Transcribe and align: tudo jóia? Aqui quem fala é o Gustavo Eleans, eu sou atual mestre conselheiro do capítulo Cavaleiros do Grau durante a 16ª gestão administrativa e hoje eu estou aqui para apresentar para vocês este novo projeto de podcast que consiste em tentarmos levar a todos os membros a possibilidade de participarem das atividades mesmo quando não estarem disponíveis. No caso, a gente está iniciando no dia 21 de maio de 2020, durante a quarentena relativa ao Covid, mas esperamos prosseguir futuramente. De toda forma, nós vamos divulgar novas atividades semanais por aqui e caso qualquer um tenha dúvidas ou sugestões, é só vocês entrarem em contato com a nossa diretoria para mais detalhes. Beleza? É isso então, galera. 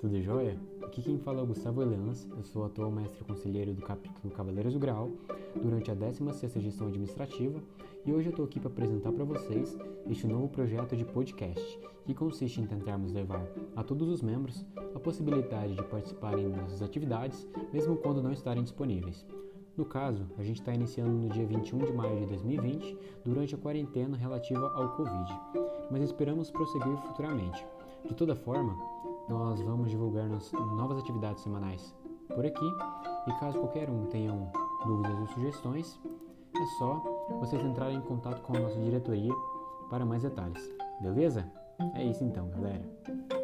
tudo 0.00 0.18
jóia? 0.22 0.58
Aqui 0.82 1.02
quem 1.02 1.18
fala 1.18 1.40
é 1.40 1.42
o 1.42 1.46
Gustavo 1.46 1.82
Eleans, 1.82 2.26
eu 2.38 2.42
sou 2.42 2.64
atual 2.64 2.90
mestre 2.90 3.22
conselheiro 3.22 3.74
do 3.74 3.82
capítulo 3.82 4.32
Cavaleiros 4.34 4.72
do 4.72 4.78
Grau 4.78 5.10
durante 5.62 5.90
a 5.90 5.94
16ª 5.94 6.58
gestão 6.58 6.86
administrativa 6.86 7.60
e 8.06 8.12
hoje 8.12 8.28
eu 8.28 8.30
estou 8.30 8.46
aqui 8.46 8.58
para 8.58 8.70
apresentar 8.70 9.12
para 9.12 9.24
vocês 9.24 9.76
este 10.08 10.26
novo 10.26 10.48
projeto 10.48 10.96
de 10.96 11.04
podcast 11.04 11.78
que 12.06 12.14
consiste 12.14 12.62
em 12.62 12.66
tentarmos 12.66 13.12
levar 13.12 13.46
a 13.76 13.84
todos 13.84 14.08
os 14.08 14.22
membros 14.22 14.64
a 14.94 14.98
possibilidade 14.98 15.74
de 15.74 15.82
participarem 15.84 16.50
das 16.50 16.80
atividades 16.80 17.46
mesmo 17.74 17.96
quando 17.96 18.22
não 18.22 18.32
estarem 18.32 18.62
disponíveis. 18.62 19.26
No 19.76 19.84
caso, 19.84 20.26
a 20.38 20.42
gente 20.42 20.60
está 20.60 20.72
iniciando 20.72 21.12
no 21.12 21.28
dia 21.28 21.46
21 21.46 21.78
de 21.78 21.92
maio 21.92 22.20
de 22.20 22.26
2020, 22.26 22.98
durante 23.24 23.54
a 23.54 23.58
quarentena 23.58 24.16
relativa 24.16 24.70
ao 24.74 24.96
Covid, 24.96 25.40
mas 25.90 26.02
esperamos 26.02 26.50
prosseguir 26.50 26.96
futuramente. 26.98 27.64
De 28.04 28.14
toda 28.14 28.34
forma, 28.34 28.76
nós 29.32 29.60
vamos 29.62 29.90
divulgar 29.90 30.28
novas 30.76 30.98
atividades 30.98 31.42
semanais 31.42 31.94
por 32.28 32.44
aqui 32.44 32.66
e 33.26 33.32
caso 33.40 33.58
qualquer 33.58 33.88
um 33.88 34.06
tenha 34.06 34.32
dúvidas 34.84 35.18
ou 35.20 35.26
sugestões, 35.28 35.98
é 36.54 36.66
só 36.78 37.02
vocês 37.40 37.64
entrarem 37.64 37.96
em 37.96 38.02
contato 38.02 38.42
com 38.42 38.56
a 38.56 38.60
nossa 38.60 38.78
diretoria 38.78 39.32
para 39.88 40.04
mais 40.04 40.22
detalhes. 40.22 40.62
Beleza? 41.00 41.50
É 41.94 42.04
isso 42.04 42.22
então, 42.22 42.48
galera. 42.50 43.41